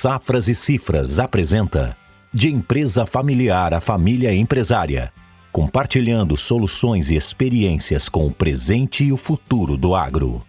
[0.00, 1.96] Safras e Cifras apresenta
[2.32, 5.12] De Empresa Familiar a Família Empresária.
[5.50, 10.46] Compartilhando soluções e experiências com o presente e o futuro do agro.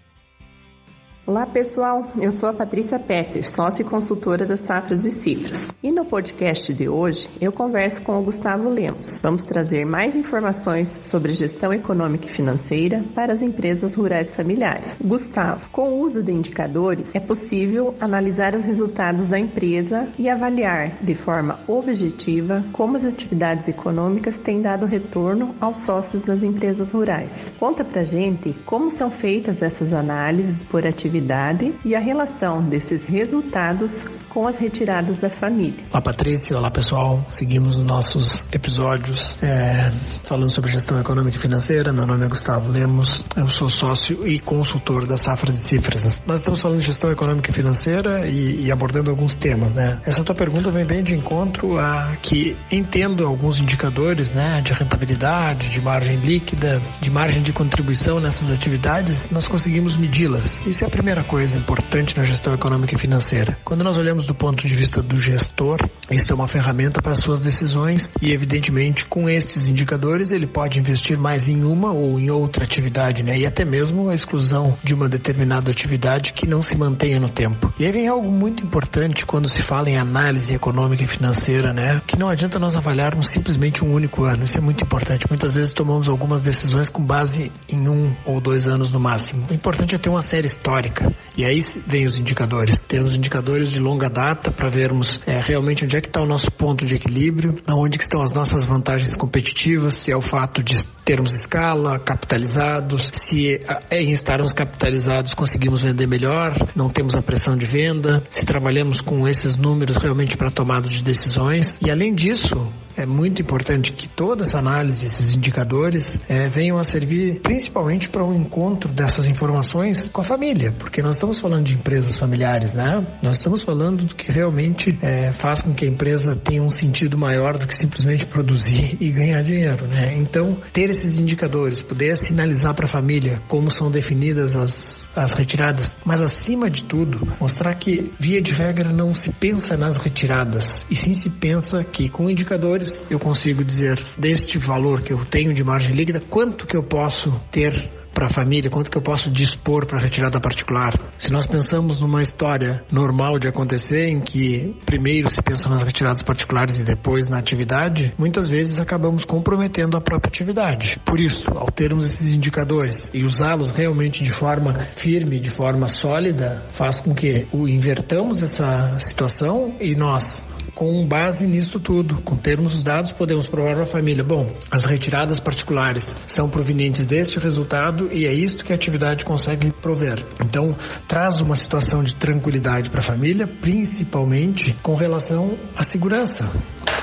[1.30, 5.72] Olá pessoal, eu sou a Patrícia Petter, sócia e consultora das Safras e Cifras.
[5.84, 9.22] E no podcast de hoje eu converso com o Gustavo Lemos.
[9.22, 14.98] Vamos trazer mais informações sobre gestão econômica e financeira para as empresas rurais familiares.
[15.00, 20.98] Gustavo, com o uso de indicadores é possível analisar os resultados da empresa e avaliar
[21.00, 27.52] de forma objetiva como as atividades econômicas têm dado retorno aos sócios das empresas rurais.
[27.60, 33.06] Conta pra gente como são feitas essas análises por atividade atividade e a relação desses
[33.06, 35.84] resultados com as retiradas da família.
[35.92, 39.92] Olá Patrícia, olá pessoal, seguimos os nossos episódios é,
[40.24, 41.92] falando sobre gestão econômica e financeira.
[41.92, 46.24] Meu nome é Gustavo Lemos, eu sou sócio e consultor da Safra de Cifras.
[46.26, 50.00] Nós estamos falando de gestão econômica e financeira e, e abordando alguns temas, né?
[50.06, 55.70] Essa tua pergunta vem bem de encontro a que entendo alguns indicadores, né, de rentabilidade,
[55.70, 60.62] de margem líquida, de margem de contribuição nessas atividades, nós conseguimos medi-las.
[60.66, 63.58] Isso é a primeira coisa importante na gestão econômica e financeira.
[63.64, 65.78] Quando nós olhamos do ponto de vista do gestor,
[66.12, 71.18] isso é uma ferramenta para suas decisões e, evidentemente, com estes indicadores, ele pode investir
[71.18, 73.38] mais em uma ou em outra atividade, né?
[73.38, 77.72] E até mesmo a exclusão de uma determinada atividade que não se mantenha no tempo.
[77.80, 82.02] E aí vem algo muito importante quando se fala em análise econômica e financeira, né?
[82.08, 84.44] Que não adianta nós avaliarmos simplesmente um único ano.
[84.44, 85.26] Isso é muito importante.
[85.30, 89.46] Muitas vezes tomamos algumas decisões com base em um ou dois anos no máximo.
[89.50, 91.12] O importante é ter uma série histórica.
[91.40, 92.84] E aí vem os indicadores.
[92.84, 96.52] Temos indicadores de longa data para vermos é, realmente onde é que está o nosso
[96.52, 100.86] ponto de equilíbrio, onde que estão as nossas vantagens competitivas, se é o fato de
[101.06, 103.56] termos escala, capitalizados, se
[103.90, 109.00] é, em estarmos capitalizados conseguimos vender melhor, não temos a pressão de venda, se trabalhamos
[109.00, 111.80] com esses números realmente para tomada de decisões.
[111.82, 116.84] E além disso, é muito importante que toda essa análise, esses indicadores, é, venham a
[116.84, 121.76] servir principalmente para um encontro dessas informações com a família, porque nós estamos falando de
[121.76, 123.06] empresas familiares, né?
[123.24, 127.18] Nós estamos falando do que realmente é, faz com que a empresa tenha um sentido
[127.18, 130.16] maior do que simplesmente produzir e ganhar dinheiro, né?
[130.18, 135.96] Então, ter esses indicadores, poder sinalizar para a família como são definidas as, as retiradas,
[136.04, 140.96] mas acima de tudo, mostrar que, via de regra, não se pensa nas retiradas, e
[140.96, 145.64] sim se pensa que com indicadores eu consigo dizer deste valor que eu tenho de
[145.64, 149.86] margem líquida, quanto que eu posso ter para a família, quanto que eu posso dispor
[149.86, 150.94] para retirada particular.
[151.18, 156.22] Se nós pensamos numa história normal de acontecer, em que primeiro se pensa nas retiradas
[156.22, 161.00] particulares e depois na atividade, muitas vezes acabamos comprometendo a própria atividade.
[161.06, 166.66] Por isso, ao termos esses indicadores e usá-los realmente de forma firme, de forma sólida,
[166.72, 170.46] faz com que o invertamos essa situação e nós
[170.80, 172.22] com base nisso tudo.
[172.22, 177.06] Com termos os dados, podemos provar para a família: bom, as retiradas particulares são provenientes
[177.06, 180.26] deste resultado e é isto que a atividade consegue prover.
[180.42, 180.74] Então,
[181.06, 186.50] traz uma situação de tranquilidade para a família, principalmente com relação à segurança,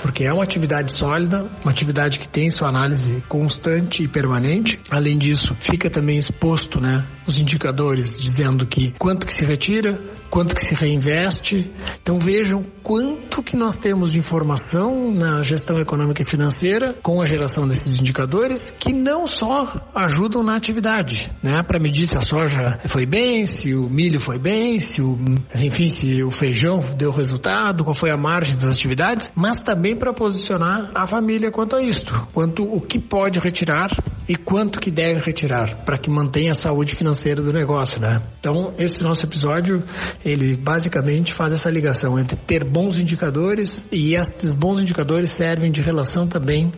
[0.00, 4.80] porque é uma atividade sólida, uma atividade que tem sua análise constante e permanente.
[4.90, 10.00] Além disso, fica também exposto, né, os indicadores dizendo que quanto que se retira,
[10.36, 11.72] quanto que se reinveste.
[12.02, 17.26] Então vejam quanto que nós temos de informação na gestão econômica e financeira com a
[17.26, 22.78] geração desses indicadores que não só ajudam na atividade, né, para medir se a soja
[22.86, 25.18] foi bem, se o milho foi bem, se o,
[25.54, 30.12] enfim, se o feijão deu resultado, qual foi a margem das atividades, mas também para
[30.12, 33.88] posicionar a família quanto a isto, quanto o que pode retirar
[34.28, 38.22] e quanto que deve retirar para que mantenha a saúde financeira do negócio, né?
[38.40, 39.84] Então, esse nosso episódio,
[40.24, 45.80] ele basicamente faz essa ligação entre ter bons indicadores e estes bons indicadores servem de
[45.80, 46.72] relação também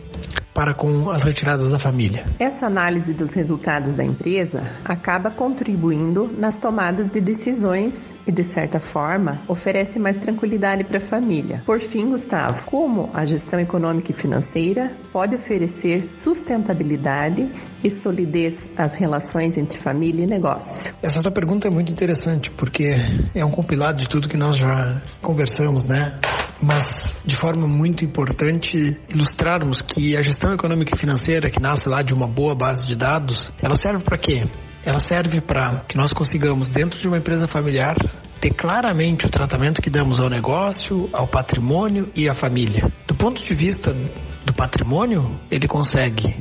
[0.53, 2.25] para com as retiradas da família.
[2.39, 8.79] Essa análise dos resultados da empresa acaba contribuindo nas tomadas de decisões e, de certa
[8.79, 11.63] forma, oferece mais tranquilidade para a família.
[11.65, 17.49] Por fim, Gustavo, como a gestão econômica e financeira pode oferecer sustentabilidade
[17.83, 20.93] e solidez às relações entre família e negócio?
[21.01, 22.95] Essa tua pergunta é muito interessante porque
[23.33, 26.19] é um compilado de tudo que nós já conversamos, né?
[26.61, 32.01] Mas de forma muito importante ilustrarmos que a gestão econômica e financeira que nasce lá
[32.01, 34.45] de uma boa base de dados, ela serve para quê?
[34.85, 37.95] Ela serve para que nós consigamos dentro de uma empresa familiar
[38.39, 42.89] ter claramente o tratamento que damos ao negócio, ao patrimônio e à família.
[43.05, 43.93] Do ponto de vista
[44.45, 46.35] do patrimônio, ele consegue,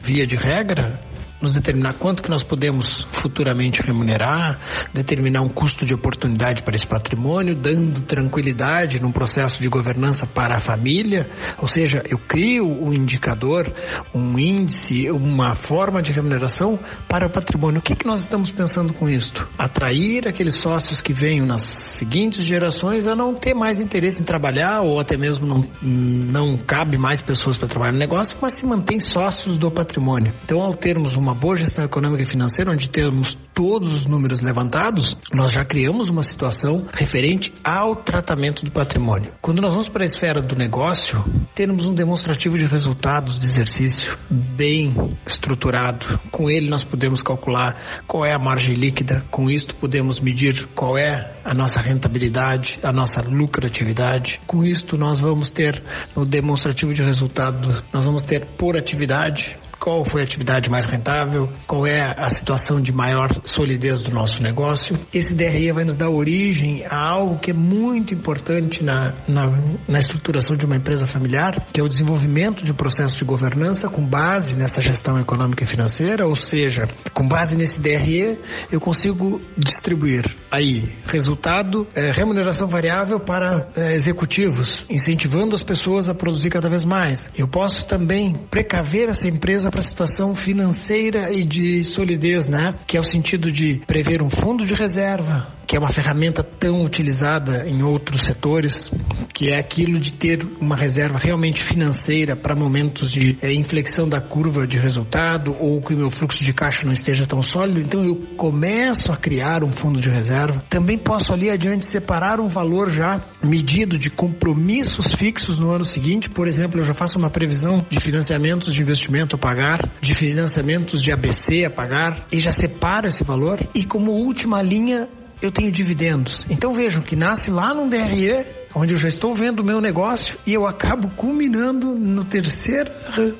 [0.00, 1.00] via de regra,
[1.46, 4.58] nos determinar quanto que nós podemos futuramente remunerar,
[4.92, 10.56] determinar um custo de oportunidade para esse patrimônio, dando tranquilidade num processo de governança para
[10.56, 13.72] a família, ou seja, eu crio um indicador,
[14.14, 16.78] um índice, uma forma de remuneração
[17.08, 17.78] para o patrimônio.
[17.78, 19.48] O que, que nós estamos pensando com isto?
[19.56, 24.80] Atrair aqueles sócios que venham nas seguintes gerações a não ter mais interesse em trabalhar
[24.80, 28.98] ou até mesmo não, não cabe mais pessoas para trabalhar no negócio, mas se mantém
[28.98, 30.32] sócios do patrimônio.
[30.44, 35.16] Então, ao termos uma boa gestão econômica e financeira, onde temos todos os números levantados,
[35.32, 39.32] nós já criamos uma situação referente ao tratamento do patrimônio.
[39.40, 41.22] Quando nós vamos para a esfera do negócio,
[41.54, 44.94] temos um demonstrativo de resultados de exercício bem
[45.26, 46.18] estruturado.
[46.30, 50.96] Com ele nós podemos calcular qual é a margem líquida, com isto podemos medir qual
[50.96, 54.40] é a nossa rentabilidade, a nossa lucratividade.
[54.46, 55.82] Com isto nós vamos ter
[56.16, 61.48] no demonstrativo de resultado, nós vamos ter por atividade, qual foi a atividade mais rentável,
[61.66, 64.98] qual é a situação de maior solidez do nosso negócio.
[65.12, 69.46] Esse DRE vai nos dar origem a algo que é muito importante na, na,
[69.86, 73.88] na estruturação de uma empresa familiar, que é o desenvolvimento de um processo de governança
[73.88, 78.38] com base nessa gestão econômica e financeira, ou seja, com base nesse DRE,
[78.70, 80.24] eu consigo distribuir
[80.56, 86.84] aí resultado, é, remuneração variável para é, executivos, incentivando as pessoas a produzir cada vez
[86.84, 87.30] mais.
[87.36, 92.74] Eu posso também precaver essa empresa para a situação financeira e de solidez, né?
[92.86, 96.84] Que é o sentido de prever um fundo de reserva, que é uma ferramenta tão
[96.84, 98.90] utilizada em outros setores,
[99.32, 104.20] que é aquilo de ter uma reserva realmente financeira para momentos de é, inflexão da
[104.20, 107.80] curva de resultado ou que o meu fluxo de caixa não esteja tão sólido.
[107.80, 110.62] Então eu começo a criar um fundo de reserva.
[110.68, 116.30] Também posso ali adiante separar um valor já medido de compromissos fixos no ano seguinte.
[116.30, 121.02] Por exemplo, eu já faço uma previsão de financiamentos de investimento a pagar, de financiamentos
[121.02, 123.58] de ABC a pagar e já separo esse valor.
[123.74, 125.08] E como última linha
[125.40, 126.44] eu tenho dividendos.
[126.48, 128.44] Então vejam que nasce lá num DRE,
[128.74, 132.90] onde eu já estou vendo o meu negócio e eu acabo culminando no terceiro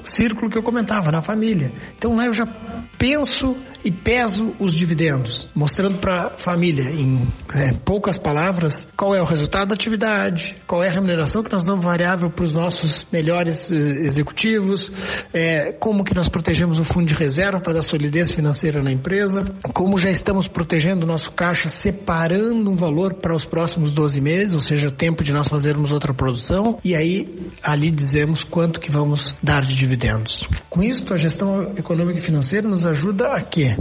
[0.03, 1.73] círculo que eu comentava, na família.
[1.97, 2.45] Então lá eu já
[2.99, 9.21] penso e peso os dividendos, mostrando para a família, em é, poucas palavras, qual é
[9.21, 13.07] o resultado da atividade, qual é a remuneração que nós damos variável para os nossos
[13.13, 14.91] melhores executivos,
[15.33, 19.55] é, como que nós protegemos o fundo de reserva para dar solidez financeira na empresa,
[19.73, 24.55] como já estamos protegendo o nosso caixa, separando um valor para os próximos 12 meses,
[24.55, 27.27] ou seja, o tempo de nós fazermos outra produção, e aí
[27.63, 30.47] ali dizemos quanto que vamos dar de dividendos.
[30.69, 33.75] Com isso, a gestão econômica e financeira nos ajuda a quê?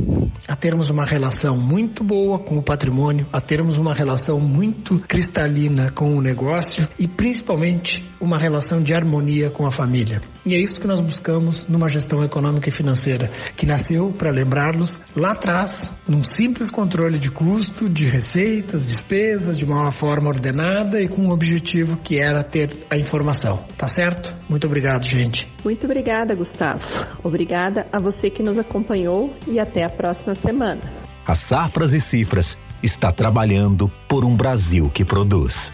[0.47, 5.91] A termos uma relação muito boa com o patrimônio, a termos uma relação muito cristalina
[5.91, 10.21] com o negócio e principalmente uma relação de harmonia com a família.
[10.45, 15.01] E é isso que nós buscamos numa gestão econômica e financeira, que nasceu, para lembrá-los,
[15.15, 21.07] lá atrás, num simples controle de custo, de receitas, despesas, de uma forma ordenada e
[21.07, 23.65] com um objetivo que era ter a informação.
[23.77, 24.35] Tá certo?
[24.47, 25.47] Muito obrigado, gente.
[25.63, 26.83] Muito obrigada, Gustavo.
[27.23, 30.81] Obrigada a você que nos acompanhou e até a próxima semana.
[31.25, 35.73] A Safras e Cifras está trabalhando por um Brasil que produz.